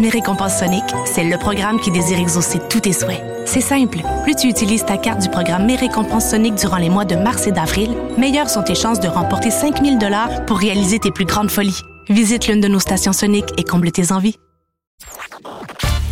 [0.00, 3.22] Mes récompenses Sonic, c'est le programme qui désire exaucer tous tes souhaits.
[3.44, 3.98] C'est simple.
[4.24, 7.46] Plus tu utilises ta carte du programme Mes récompenses Sonic durant les mois de mars
[7.46, 11.50] et d'avril, meilleures sont tes chances de remporter 5000 dollars pour réaliser tes plus grandes
[11.50, 11.82] folies.
[12.08, 14.38] Visite l'une de nos stations Sonic et comble tes envies.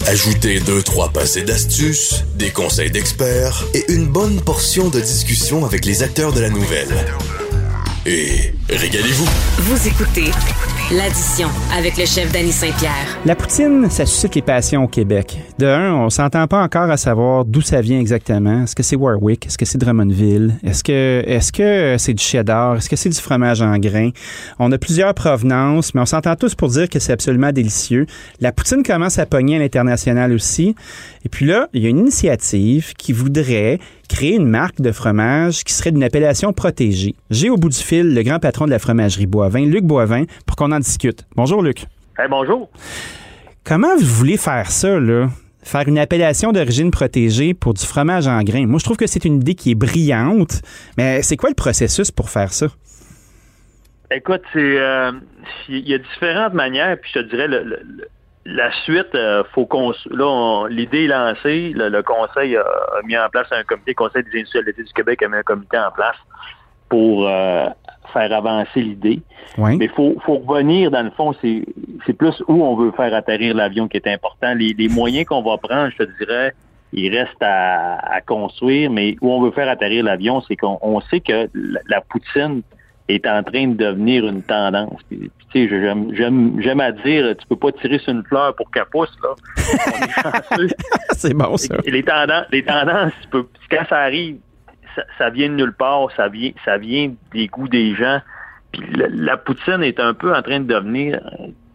[0.07, 5.87] Ajoutez deux, trois passés d'astuces, des conseils d'experts et une bonne portion de discussion avec
[5.87, 7.07] les acteurs de la nouvelle.
[8.05, 9.29] Et régalez-vous.
[9.61, 10.31] Vous écoutez
[10.91, 13.19] l'addition avec le chef Danny Saint-Pierre.
[13.27, 15.39] La poutine, ça suscite les passions au Québec.
[15.59, 18.63] De un, on s'entend pas encore à savoir d'où ça vient exactement.
[18.63, 19.47] Est-ce que c'est Warwick?
[19.47, 20.55] Est-ce que c'est Drummondville?
[20.65, 22.77] Est-ce que est-ce que c'est du cheddar?
[22.77, 24.11] Est-ce que c'est du fromage en grains?
[24.59, 28.07] On a plusieurs provenances, mais on s'entend tous pour dire que c'est absolument délicieux.
[28.41, 30.75] La poutine commence à pogner à l'international aussi.
[31.25, 35.65] Et puis là, il y a une initiative qui voudrait créer une marque de fromage
[35.65, 37.15] qui serait d'une appellation protégée.
[37.31, 40.57] J'ai au bout du fil le grand patron de la fromagerie Boivin, Luc Boivin, pour
[40.57, 41.25] qu'on en discute.
[41.37, 41.87] Bonjour, Luc.
[42.29, 42.71] bonjour.
[43.65, 45.29] Comment vous voulez faire ça, là?
[45.63, 48.67] Faire une appellation d'origine protégée pour du fromage en grains.
[48.67, 50.63] Moi, je trouve que c'est une idée qui est brillante,
[50.97, 52.69] mais c'est quoi le processus pour faire ça?
[54.11, 55.13] Écoute, euh,
[55.69, 57.79] il y a différentes manières, puis je te dirais le,
[58.47, 62.65] la suite, euh, faut qu'on là l'idée est lancée, le, conseil a,
[63.05, 65.77] mis en place un comité, le conseil des industrialités du Québec a mis un comité
[65.77, 66.17] en place
[66.89, 67.67] pour euh,
[68.13, 69.21] faire avancer l'idée.
[69.57, 71.65] Mais il faut, faut revenir, dans le fond, c'est,
[72.13, 74.55] plus où on veut faire atterrir l'avion qui est important.
[74.55, 76.53] Les, les moyens qu'on va prendre, je te dirais,
[76.93, 81.01] il reste à, à, construire, mais où on veut faire atterrir l'avion, c'est qu'on on
[81.03, 82.63] sait que la, poutine
[83.09, 85.01] est en train de devenir une tendance.
[85.09, 88.55] Puis, tu sais, j'aime, j'aime, j'aime à dire, tu peux pas tirer sur une fleur
[88.55, 89.35] pour qu'elle pousse, là.
[91.13, 91.77] c'est bon, ça.
[91.87, 94.39] Les tendances, les tendances, tu peux, quand ça arrive,
[95.19, 98.21] ça, vient de nulle part, ça vient, ça vient des goûts des gens.
[98.73, 101.21] Puis la, poutine est un peu en train de devenir,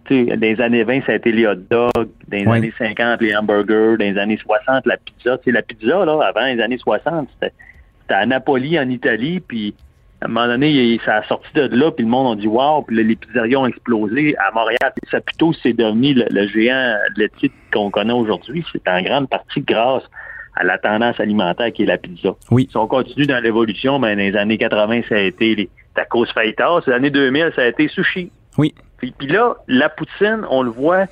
[0.05, 2.73] tu sais, dans les années 20, ça a été les hot dogs, dans les années
[2.77, 5.37] 50, les hamburgers, dans les années 60, la pizza.
[5.39, 7.53] Tu sais, la pizza, là, avant les années 60, c'était
[8.09, 9.73] à Napoli, en Italie, puis
[10.21, 12.83] à un moment donné, ça a sorti de là, puis le monde a dit wow,
[12.83, 14.35] puis les pizzerias ont explosé.
[14.37, 18.63] À Montréal, ça plutôt c'est devenu le, le géant laitier qu'on connaît aujourd'hui.
[18.71, 20.03] C'est en grande partie grâce
[20.55, 22.35] à la tendance alimentaire qui est la pizza.
[22.51, 22.67] Oui.
[22.69, 26.25] Si on continue dans l'évolution, ben, dans les années 80, ça a été les tacos
[26.25, 26.81] fajitas.
[26.87, 28.31] Les années 2000, ça a été sushi.
[28.57, 28.73] Oui.
[28.97, 31.05] Puis, là, la poutine, on le voit,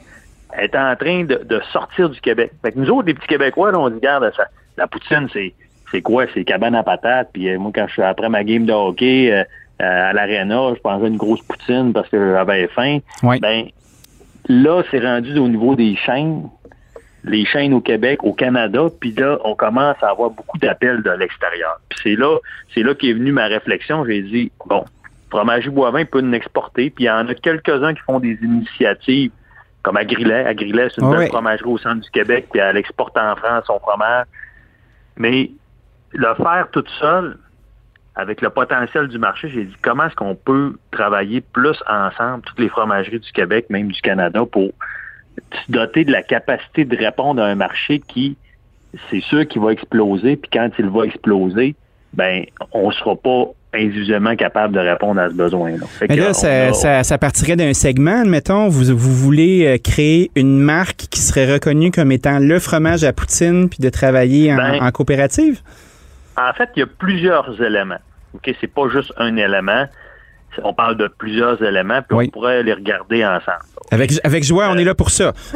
[0.58, 2.52] est en train de, sortir du Québec.
[2.62, 4.46] Fait que nous autres, les petits Québécois, on dit, regarde, ça,
[4.78, 5.54] la poutine, c'est
[5.92, 6.26] c'est quoi?
[6.34, 7.30] C'est cabane à patates.
[7.34, 9.44] Puis euh, moi, quand je suis après ma game de hockey euh,
[9.82, 13.00] euh, à l'aréna, je prendrais une grosse poutine parce que j'avais faim.
[13.24, 13.40] Oui.
[13.40, 13.66] Ben,
[14.48, 16.50] là, c'est rendu au niveau des chaînes
[17.24, 21.12] les chaînes au Québec, au Canada, puis là, on commence à avoir beaucoup d'appels de
[21.12, 21.80] l'extérieur.
[21.90, 22.38] Puis c'est là,
[22.74, 24.04] c'est là qu'est venue ma réflexion.
[24.06, 24.86] J'ai dit, bon,
[25.30, 29.32] Fromagerie Boivin peut nous exporter, puis il y en a quelques-uns qui font des initiatives,
[29.84, 30.46] comme à Grillet.
[30.46, 33.64] À Grillet, c'est une belle fromagerie au centre du Québec, puis elle exporte en France
[33.68, 34.26] son fromage.
[35.18, 35.52] Mais
[36.14, 37.38] le faire toute seule,
[38.16, 42.60] avec le potentiel du marché, j'ai dit comment est-ce qu'on peut travailler plus ensemble, toutes
[42.60, 44.72] les fromageries du Québec, même du Canada, pour
[45.66, 48.38] se doter de la capacité de répondre à un marché qui,
[49.10, 51.76] c'est sûr qu'il va exploser, puis quand il va exploser,
[52.14, 52.44] ben,
[52.74, 55.86] on ne sera pas individuellement capable de répondre à ce besoin-là.
[56.10, 61.22] Mais là, ça, partirait d'un segment, admettons, vous, vous voulez euh, créer une marque qui
[61.22, 65.62] serait reconnue comme étant le fromage à poutine, puis de travailler en, ben, coopérative?
[66.38, 68.00] En fait, il y a plusieurs éléments.
[68.34, 69.86] OK, c'est pas juste un élément
[70.64, 73.64] on parle de plusieurs éléments, puis on pourrait les regarder ensemble.
[73.92, 75.34] Avec, avec joie, on est là pour ça.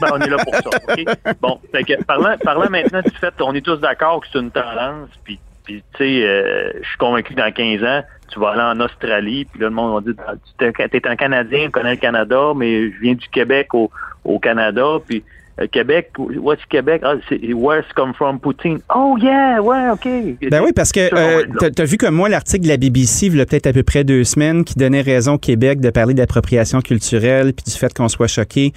[0.00, 1.34] ben, on est là pour ça.
[1.40, 1.60] Bon,
[2.06, 5.82] parlant, parlant maintenant du fait, on est tous d'accord que c'est une tendance, puis, puis
[5.94, 9.44] tu sais, euh, je suis convaincu que dans 15 ans, tu vas aller en Australie,
[9.44, 12.52] puis là, le monde va dire, ah, tu es un Canadien, on connaît le Canada,
[12.54, 13.90] mais je viens du Québec au,
[14.24, 15.24] au Canada, puis
[15.72, 17.02] Québec, what's Québec?
[17.04, 18.80] Ah, c'est Where's come from Poutine?
[18.94, 20.08] Oh yeah, ouais, OK.
[20.50, 21.44] Ben oui, parce que euh,
[21.74, 23.82] tu as vu comme moi l'article de la BBC, il y a peut-être à peu
[23.82, 27.92] près deux semaines, qui donnait raison au Québec de parler d'appropriation culturelle, puis du fait
[27.92, 28.72] qu'on soit choqué,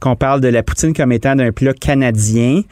[0.00, 2.62] qu'on parle de la poutine comme étant d'un plat canadien.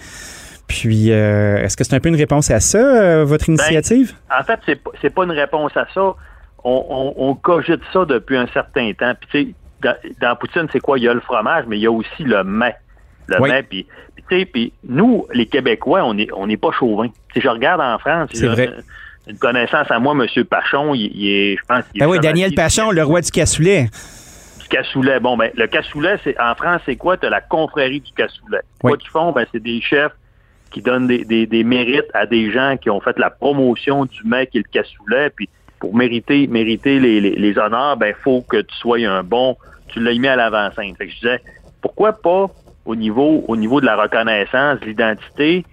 [0.69, 4.15] Puis, euh, est-ce que c'est un peu une réponse à ça, votre ben, initiative?
[4.31, 6.15] en fait, c'est pas, pas une réponse à ça.
[6.63, 9.13] On, on, cogite ça depuis un certain temps.
[9.21, 10.99] Puis, tu sais, dans, dans Poutine, c'est quoi?
[10.99, 12.75] Il y a le fromage, mais il y a aussi le mets.
[13.29, 13.51] Le Oui.
[13.69, 13.87] puis,
[14.29, 17.09] tu sais, puis nous, les Québécois, on n'est on n'est pas chauvins.
[17.33, 18.71] Si je regarde en France, C'est vrai.
[19.29, 20.45] une connaissance à moi, M.
[20.45, 23.31] Pachon, il, il est, je pense qu'il est Ah oui, Daniel Pachon, le roi du
[23.31, 23.89] cassoulet.
[24.61, 25.21] du cassoulet.
[25.21, 27.17] Bon, ben, le cassoulet, c'est en France, c'est quoi?
[27.17, 28.61] Tu as la confrérie du cassoulet.
[28.83, 28.91] Oui.
[28.91, 29.33] Quoi qu'ils font?
[29.33, 30.13] Ben, c'est des chefs
[30.73, 34.23] qui donnent des, des, des mérites à des gens qui ont fait la promotion du
[34.25, 35.31] mec et le cassoulet.
[35.31, 39.57] Puis pour mériter, mériter les, les, les honneurs, ben, faut que tu sois un bon.
[39.89, 40.95] Tu l'as mis à l'avant-scène.
[40.97, 41.41] Fait que je disais,
[41.81, 42.47] pourquoi pas
[42.87, 45.65] au niveau, au niveau de la reconnaissance, de l'identité,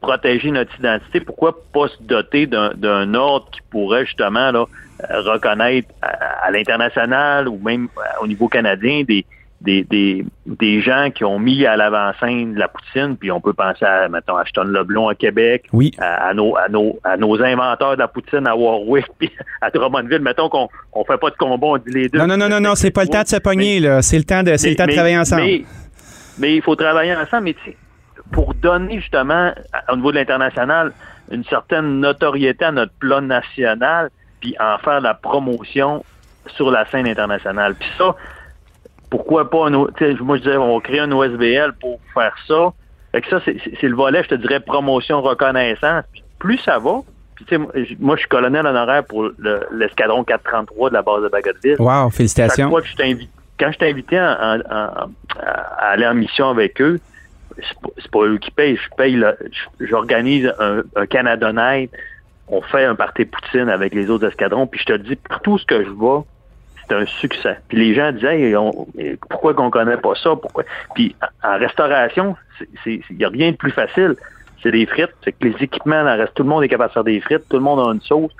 [0.00, 4.66] protéger notre identité, pourquoi pas se doter d'un d'un ordre qui pourrait justement là,
[5.10, 9.24] reconnaître à, à l'international ou même euh, au niveau canadien des,
[9.62, 13.84] des, des, des gens qui ont mis à l'avant-scène la poutine, puis on peut penser
[13.86, 15.90] à, mettons, Ashton Leblon à Québec, Oui.
[15.98, 19.30] à, à nos, à, nos, à nos inventeurs de la poutine à Warwick, puis
[19.62, 20.20] à Drummondville.
[20.20, 22.18] Mettons qu'on on fait pas de combat, on dit les deux.
[22.18, 24.02] Non, non, non, non, non, c'est pas le temps de se pogner, là.
[24.02, 25.42] C'est le temps de, c'est le temps de travailler ensemble.
[25.42, 25.64] Mais,
[26.38, 27.44] mais il faut travailler ensemble.
[27.44, 27.76] Mais tu sais,
[28.32, 29.52] pour donner justement,
[29.90, 30.92] au niveau de l'international,
[31.30, 34.10] une certaine notoriété à notre plan national,
[34.40, 36.04] puis en faire la promotion
[36.48, 37.74] sur la scène internationale.
[37.74, 38.14] Puis ça,
[39.10, 41.98] pourquoi pas, un O- tu sais, moi je disais, on va créer un OSBL pour
[42.12, 42.72] faire ça.
[43.12, 46.04] Fait que ça, c'est- le volet, je te dirais, promotion, reconnaissance.
[46.12, 46.98] Puis plus ça va,
[47.36, 50.94] puis tu sais, moi, je- moi je suis colonel honoraire pour le- l'escadron 433 de
[50.94, 51.76] la base de Bagotville.
[51.78, 52.70] Wow, Chaque félicitations.
[52.70, 55.08] fois que je t'invite, quand je t'ai invité à
[55.78, 57.00] aller en mission avec eux,
[57.58, 59.22] c'est pas, eux qui payent, je paye,
[59.80, 61.90] j'organise un, un Canada Night,
[62.48, 65.64] on fait un party poutine avec les autres escadrons, puis je te dis, partout ce
[65.64, 66.24] que je vais,
[66.86, 67.58] c'est un succès.
[67.68, 68.86] Puis les gens disaient, Hey, on-
[69.30, 70.36] pourquoi qu'on connaît pas ça?
[70.36, 70.64] Pourquoi?
[70.94, 72.36] Puis en restauration,
[72.86, 74.16] il n'y a rien de plus facile.
[74.62, 75.14] C'est des frites.
[75.22, 77.56] C'est que les équipements, reste, tout le monde est capable de faire des frites, tout
[77.56, 78.32] le monde a une sauce.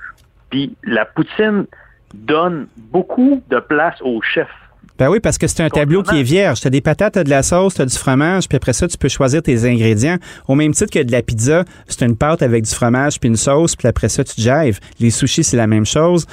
[0.51, 1.65] Puis la poutine
[2.13, 4.49] donne beaucoup de place au chef.
[4.97, 6.61] Ben oui, parce que c'est un tableau qui est vierge.
[6.61, 8.71] Tu as des patates, tu as de la sauce, tu as du fromage, puis après
[8.73, 10.17] ça, tu peux choisir tes ingrédients.
[10.47, 13.35] Au même titre que de la pizza, c'est une pâte avec du fromage puis une
[13.35, 14.79] sauce, puis après ça, tu jives.
[14.99, 16.25] Les sushis, c'est la même chose.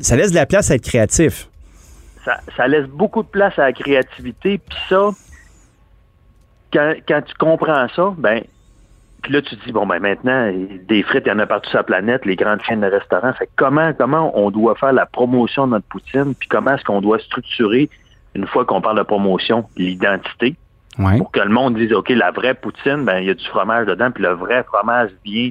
[0.00, 1.48] Ça laisse de la place à être créatif.
[2.24, 4.58] ça, ça laisse beaucoup de place à la créativité.
[4.58, 5.10] Puis ça,
[6.72, 8.42] quand, quand tu comprends ça, ben,
[9.22, 10.52] puis là, tu te dis, bon, ben maintenant,
[10.88, 13.32] des frites, il y en a partout sur la planète, les grandes chaînes de restaurants.
[13.34, 17.00] Fait comment, comment on doit faire la promotion de notre poutine, puis comment est-ce qu'on
[17.00, 17.88] doit structurer,
[18.34, 20.56] une fois qu'on parle de promotion, l'identité,
[20.98, 21.16] Ouais.
[21.16, 23.86] pour que le monde dise, OK, la vraie poutine, ben, il y a du fromage
[23.86, 25.48] dedans, puis le vrai fromage vient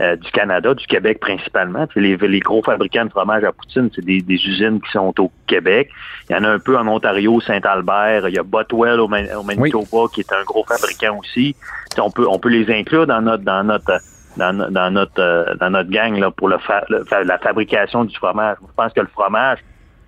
[0.00, 1.86] euh, du Canada, du Québec principalement.
[1.94, 5.30] Les, les gros fabricants de fromage à poutine, c'est des, des usines qui sont au
[5.46, 5.90] Québec.
[6.30, 8.26] Il y en a un peu en Ontario, Saint-Albert.
[8.26, 11.54] Il y a Botwell au, Man- au Manitoba qui est un gros fabricant aussi.
[11.98, 13.98] On peut on peut les inclure dans notre dans notre
[14.38, 18.04] dans, dans notre euh, dans notre gang là pour le, fa- le fa- la fabrication
[18.06, 18.56] du fromage.
[18.62, 19.58] Je pense que le fromage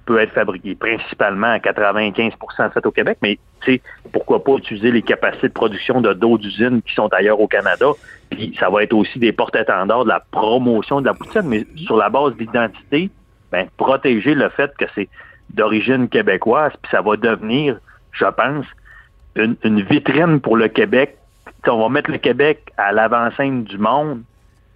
[0.04, 2.32] peut être fabriqué principalement à 95
[2.72, 3.82] fait au Québec, mais tu sais,
[4.12, 7.86] pourquoi pas utiliser les capacités de production de d'autres usines qui sont ailleurs au Canada.
[8.30, 11.96] Puis ça va être aussi des porte-étendards de la promotion de la poutine, mais sur
[11.96, 13.10] la base d'identité,
[13.50, 15.08] ben, protéger le fait que c'est
[15.50, 17.78] d'origine québécoise, puis ça va devenir,
[18.12, 18.66] je pense,
[19.36, 21.16] une, vitrine pour le Québec.
[21.46, 24.22] Tu sais, on va mettre le Québec à l'avant-scène du monde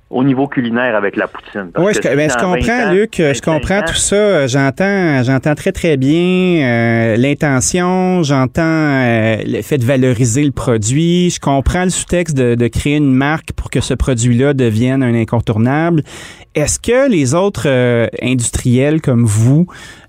[0.08, 1.70] au niveau culinaire avec la poutine.
[1.79, 3.14] Oui, je, ben, je dans 20 comprends, ans, Luc.
[3.19, 4.47] Je 25 comprends ans, tout ça.
[4.47, 8.23] J'entends, j'entends très, très bien euh, l'intention.
[8.23, 11.31] J'entends euh, le fait de valoriser le produit.
[11.31, 15.14] Je comprends le sous-texte de, de créer une marque pour que ce produit-là devienne un
[15.14, 16.02] incontournable.
[16.57, 19.66] Est-ce que les autres euh, industriels comme vous,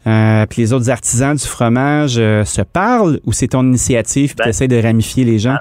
[0.07, 4.35] euh, puis les autres artisans du fromage euh, se parlent ou c'est ton initiative puis
[4.37, 5.57] Ben, tu essaies de ramifier les gens?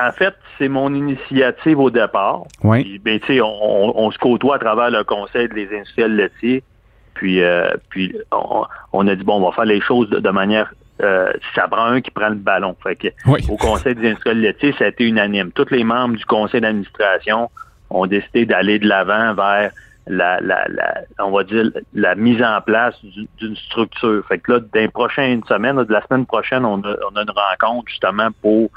[0.00, 2.42] En fait, c'est mon initiative au départ.
[2.62, 2.82] Oui.
[2.82, 6.14] Puis, ben, tu sais, on, on- on se côtoie à travers le conseil des industriels
[6.16, 6.62] laitiers.
[7.14, 10.30] Puis, euh, puis on, on a dit bon, on va faire les choses de, de
[10.30, 10.72] manière.
[11.02, 12.76] Euh, ça prend un qui prend le ballon.
[12.82, 13.40] Fait que Oui.
[13.48, 15.50] au conseil des industriels laitiers, ça a été unanime.
[15.52, 17.50] Tous les membres du conseil d'administration
[17.90, 19.70] ont décidé d'aller de l'avant vers
[20.06, 24.24] la, la, la, on va dire la mise en place du- d'une structure.
[24.26, 27.16] Fait que là, dans les prochaines semaines, là, de la semaine prochaine, on a, on
[27.16, 28.70] a une rencontre justement pour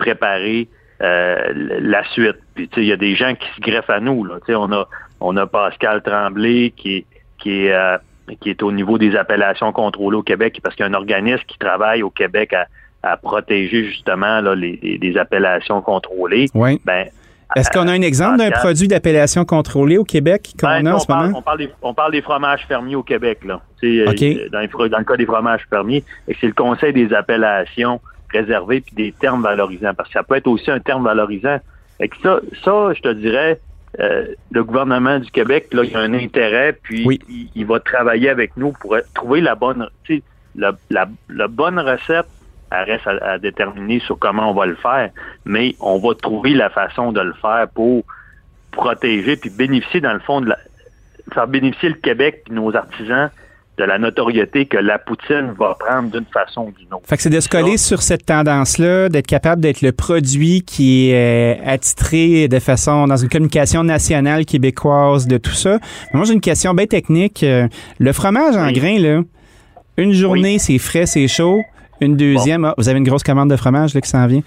[0.00, 0.68] préparer
[1.02, 2.38] euh, la suite.
[2.54, 4.24] Puis tu sais, il y a des gens qui se greffent à nous.
[4.24, 4.36] Là.
[4.40, 4.88] Tu sais, on a
[5.20, 7.04] on a Pascal Tremblay qui est
[7.38, 7.96] qui est euh,
[8.40, 11.42] qui est au niveau des appellations contrôlées au Québec parce qu'il y a un organisme
[11.46, 12.66] qui travaille au Québec à,
[13.02, 16.46] à protéger justement là, les, appellations contrôlées.
[16.54, 16.80] Oui.
[16.84, 17.06] Ben,
[17.56, 20.96] Est-ce qu'on a un exemple d'un produit d'appellation contrôlée au Québec qu'on ben, a en
[20.96, 21.38] on, ce parle, moment?
[21.38, 23.40] on, parle des, on parle des fromages fermiers au Québec.
[23.44, 23.60] Là.
[23.82, 24.04] Euh,
[24.52, 26.04] dans, les dans le cas des fromages fermiers,
[26.40, 28.00] c'est le Conseil des appellations
[28.32, 29.94] réservées puis des termes valorisants.
[29.94, 31.58] Parce que ça peut être aussi un terme valorisant.
[31.98, 33.60] Fait que ça, ça, je te dirais,
[33.98, 37.20] euh, le gouvernement du Québec, là, il a un intérêt, puis Oui.
[37.28, 40.22] il, il va travailler avec nous pour trouver la bonne, tu sais,
[40.56, 42.26] la, la, la bonne recette
[42.70, 45.10] elle reste à, à déterminer sur comment on va le faire.
[45.44, 48.04] Mais on va trouver la façon de le faire pour
[48.70, 50.58] protéger puis bénéficier, dans le fond, de la,
[51.32, 53.30] faire bénéficier le Québec et nos artisans
[53.80, 57.02] de la notoriété que la poutine va prendre d'une façon ou d'une autre.
[57.06, 61.10] Fait que c'est de se coller sur cette tendance-là, d'être capable d'être le produit qui
[61.10, 65.78] est euh, attitré de façon dans une communication nationale québécoise de tout ça.
[66.12, 67.42] Mais moi, j'ai une question bien technique.
[67.42, 67.68] Euh,
[67.98, 68.72] Le fromage en Oui.
[68.74, 69.22] grains, là,
[69.96, 71.62] une journée, c'est frais, c'est chaud.
[72.00, 74.40] Une deuxième, ah, vous avez une grosse commande de fromage là, qui s'en vient.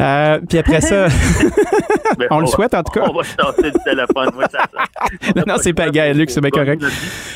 [0.00, 1.06] Euh, puis après ça,
[2.18, 3.06] Ben, On le va- souhaite, en tout cas.
[3.10, 4.30] On va sortir du téléphone.
[4.34, 6.82] moi, ça, ça- Non, non, c'est pas gay, Luc, c'est bien correct.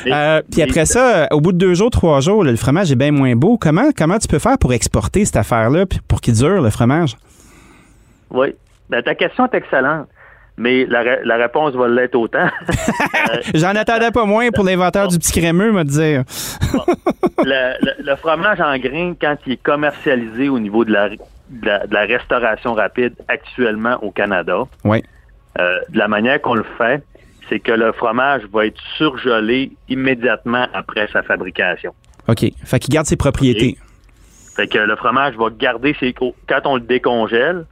[0.06, 2.96] Euh, puis après ça, au bout de deux jours, trois jours, là, le fromage est
[2.96, 3.58] bien moins beau.
[3.58, 7.16] Comment, comment tu peux faire pour exporter cette affaire-là, puis pour qu'il dure, le fromage?
[8.30, 8.54] Oui.
[8.88, 10.06] Ben, ta question est excellente,
[10.60, 12.48] mais la, la réponse va l'être autant.
[13.54, 16.22] J'en attendais pas moins pour l'inventeur du petit crémeux, me dire.
[17.38, 21.16] le, le- le fromage en grains, quand il est commercialisé au niveau de la, de
[21.62, 25.02] la, de la restauration rapide actuellement au Canada, Oui.
[25.58, 27.02] euh, de la manière qu'on le fait,
[27.48, 31.92] c'est que le fromage va être surgelé immédiatement après sa fabrication.
[32.28, 32.44] OK.
[32.64, 33.76] Fait qu'il garde ses propriétés.
[34.56, 37.64] Fait que le fromage va garder ses quand on le décongèle,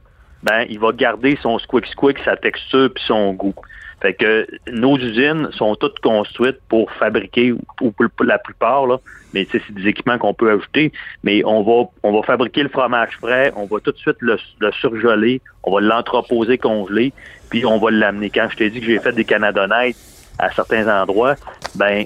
[0.43, 3.55] ben il va garder son squick squick, sa texture puis son goût.
[4.01, 8.97] Fait que nos usines sont toutes construites pour fabriquer ou pour la plupart là,
[9.33, 10.93] mais c'est des équipements qu'on peut ajouter,
[11.23, 14.37] mais on va on va fabriquer le fromage frais, on va tout de suite le,
[14.59, 17.11] le surgeler, on va l'entreposer congelé,
[17.49, 18.29] puis on va l'amener.
[18.29, 19.97] Quand je t'ai dit que j'ai fait des canadonnettes
[20.37, 21.35] à certains endroits,
[21.75, 22.05] ben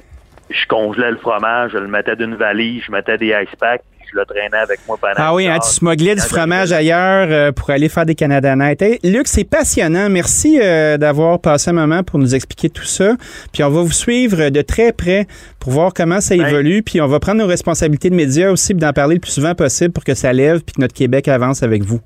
[0.50, 3.84] je congelais le fromage, je le mettais d'une valise, je mettais des ice packs,
[4.14, 7.52] je le traînais avec moi pendant Ah oui, hein, tu smugglais du fromage ailleurs euh,
[7.52, 8.82] pour aller faire des Canadanettes.
[8.82, 10.10] Hey, Luc, c'est passionnant.
[10.10, 13.16] Merci euh, d'avoir passé un moment pour nous expliquer tout ça.
[13.52, 15.26] Puis on va vous suivre de très près
[15.60, 16.84] pour voir comment ça Ben- évolue.
[16.84, 19.92] Puis on va prendre nos responsabilités de médias aussi, d'en parler le plus souvent possible
[19.92, 22.00] pour que ça lève, puis que notre Québec avance avec vous.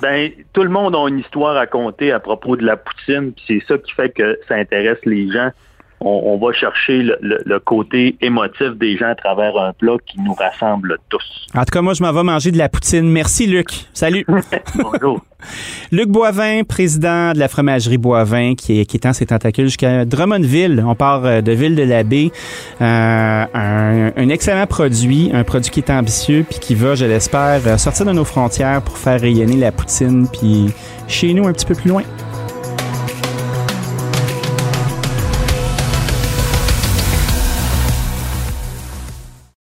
[0.00, 3.44] Ben, tout le monde a une histoire à conter à propos de la poutine, puis
[3.48, 5.50] c'est ça qui fait que ça intéresse les gens.
[6.00, 9.96] On, on va chercher le, le- le côté émotif des gens à travers un plat
[10.06, 11.46] qui nous rassemble tous.
[11.54, 13.08] En tout cas, moi, je m'en vais manger de la poutine.
[13.10, 13.68] Merci, Luc.
[13.92, 14.24] Salut.
[14.76, 15.20] Bonjour.
[15.92, 20.84] Luc Boivin, président de la fromagerie Boivin, qui, est- ses tentacules jusqu'à Drummondville.
[20.86, 22.30] On part euh, de Ville-de-l'Abbé.
[22.80, 27.60] Euh, un, un excellent produit, un produit qui est ambitieux, puis qui va, je l'espère,
[27.66, 30.66] euh, sortir de nos frontières pour faire rayonner la poutine, puis
[31.06, 32.02] chez nous un petit peu plus loin.